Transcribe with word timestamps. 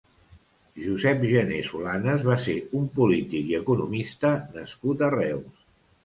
Josep 0.83 1.19
Gener 1.31 1.59
Solanes 1.71 2.23
va 2.29 2.37
ser 2.45 2.55
un 2.79 2.87
polític 2.95 3.51
i 3.51 3.55
economista 3.59 4.31
nascut 4.57 5.05
a 5.09 5.11
Reus. 5.17 5.61